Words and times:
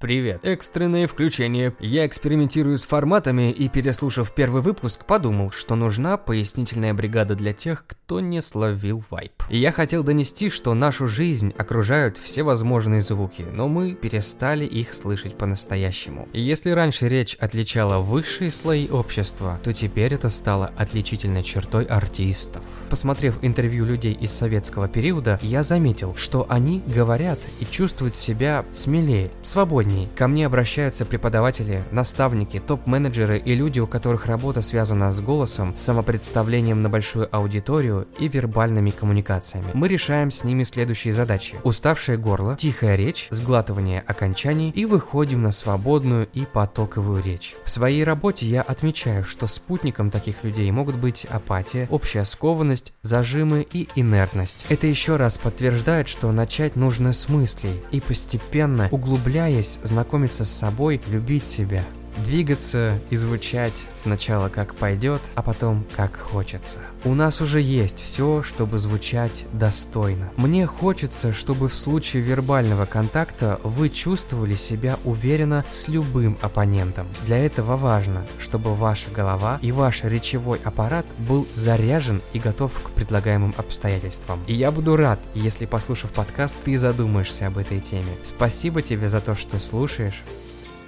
Привет. 0.00 0.44
Экстренное 0.44 1.06
включение. 1.06 1.74
Я 1.78 2.06
экспериментирую 2.06 2.76
с 2.76 2.84
форматами 2.84 3.50
и, 3.50 3.68
переслушав 3.68 4.34
первый 4.34 4.62
выпуск, 4.62 5.04
подумал, 5.04 5.50
что 5.50 5.74
нужна 5.76 6.16
пояснительная 6.16 6.94
бригада 6.94 7.34
для 7.34 7.52
тех, 7.52 7.84
кто 7.86 8.20
не 8.20 8.42
словил 8.42 9.04
вайп. 9.10 9.32
И 9.48 9.58
я 9.58 9.72
хотел 9.72 10.02
донести, 10.02 10.50
что 10.50 10.74
нашу 10.74 11.06
жизнь 11.06 11.54
окружают 11.56 12.16
все 12.16 12.42
возможные 12.42 13.00
звуки, 13.00 13.42
но 13.50 13.68
мы 13.68 13.94
перестали 13.94 14.64
их 14.64 14.94
слышать 14.94 15.36
по-настоящему. 15.36 16.28
Если 16.32 16.70
раньше 16.70 17.08
речь 17.08 17.36
отличала 17.36 17.98
высшие 17.98 18.50
слои 18.50 18.88
общества, 18.88 19.60
то 19.62 19.72
теперь 19.72 20.14
это 20.14 20.28
стало 20.28 20.72
отличительной 20.76 21.42
чертой 21.42 21.84
артистов. 21.84 22.62
Посмотрев 22.94 23.34
интервью 23.42 23.84
людей 23.84 24.12
из 24.12 24.30
советского 24.30 24.86
периода, 24.86 25.40
я 25.42 25.64
заметил, 25.64 26.14
что 26.14 26.46
они 26.48 26.80
говорят 26.86 27.40
и 27.58 27.64
чувствуют 27.64 28.14
себя 28.14 28.64
смелее, 28.70 29.32
свободнее. 29.42 30.08
Ко 30.14 30.28
мне 30.28 30.46
обращаются 30.46 31.04
преподаватели, 31.04 31.82
наставники, 31.90 32.60
топ-менеджеры 32.60 33.38
и 33.38 33.52
люди, 33.56 33.80
у 33.80 33.88
которых 33.88 34.26
работа 34.26 34.62
связана 34.62 35.10
с 35.10 35.20
голосом, 35.20 35.76
самопредставлением 35.76 36.82
на 36.82 36.88
большую 36.88 37.28
аудиторию 37.34 38.06
и 38.20 38.28
вербальными 38.28 38.90
коммуникациями. 38.90 39.72
Мы 39.74 39.88
решаем 39.88 40.30
с 40.30 40.44
ними 40.44 40.62
следующие 40.62 41.12
задачи. 41.12 41.56
Уставшее 41.64 42.16
горло, 42.16 42.54
тихая 42.54 42.94
речь, 42.94 43.26
сглатывание 43.30 44.04
окончаний 44.06 44.70
и 44.70 44.84
выходим 44.84 45.42
на 45.42 45.50
свободную 45.50 46.28
и 46.32 46.44
потоковую 46.44 47.24
речь. 47.24 47.56
В 47.64 47.70
своей 47.70 48.04
работе 48.04 48.46
я 48.46 48.62
отмечаю, 48.62 49.24
что 49.24 49.48
спутником 49.48 50.12
таких 50.12 50.44
людей 50.44 50.70
могут 50.70 50.94
быть 50.94 51.24
апатия, 51.24 51.88
общая 51.90 52.24
скованность, 52.24 52.83
зажимы 53.02 53.66
и 53.72 53.88
инертность. 53.94 54.66
Это 54.68 54.86
еще 54.86 55.16
раз 55.16 55.38
подтверждает, 55.38 56.08
что 56.08 56.30
начать 56.32 56.76
нужно 56.76 57.12
с 57.12 57.28
мыслей 57.28 57.80
и 57.90 58.00
постепенно, 58.00 58.88
углубляясь, 58.90 59.78
знакомиться 59.82 60.44
с 60.44 60.50
собой, 60.50 61.00
любить 61.08 61.46
себя. 61.46 61.84
Двигаться 62.22 62.98
и 63.10 63.16
звучать 63.16 63.72
сначала 63.96 64.48
как 64.48 64.74
пойдет, 64.74 65.20
а 65.34 65.42
потом 65.42 65.84
как 65.96 66.16
хочется. 66.16 66.78
У 67.04 67.14
нас 67.14 67.40
уже 67.40 67.60
есть 67.60 68.00
все, 68.00 68.42
чтобы 68.42 68.78
звучать 68.78 69.46
достойно. 69.52 70.30
Мне 70.36 70.66
хочется, 70.66 71.32
чтобы 71.32 71.68
в 71.68 71.74
случае 71.74 72.22
вербального 72.22 72.86
контакта 72.86 73.60
вы 73.62 73.88
чувствовали 73.88 74.54
себя 74.54 74.98
уверенно 75.04 75.64
с 75.68 75.88
любым 75.88 76.38
оппонентом. 76.40 77.06
Для 77.26 77.44
этого 77.44 77.76
важно, 77.76 78.24
чтобы 78.38 78.74
ваша 78.74 79.10
голова 79.10 79.58
и 79.60 79.72
ваш 79.72 80.04
речевой 80.04 80.60
аппарат 80.64 81.06
был 81.18 81.46
заряжен 81.54 82.22
и 82.32 82.38
готов 82.38 82.72
к 82.82 82.90
предлагаемым 82.90 83.54
обстоятельствам. 83.56 84.40
И 84.46 84.54
я 84.54 84.70
буду 84.70 84.96
рад, 84.96 85.18
если 85.34 85.66
послушав 85.66 86.12
подкаст, 86.12 86.56
ты 86.64 86.78
задумаешься 86.78 87.48
об 87.48 87.58
этой 87.58 87.80
теме. 87.80 88.12
Спасибо 88.22 88.82
тебе 88.82 89.08
за 89.08 89.20
то, 89.20 89.34
что 89.34 89.58
слушаешь 89.58 90.22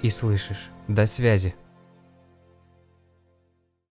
и 0.01 0.09
слышишь. 0.09 0.69
До 0.87 1.05
связи. 1.05 1.55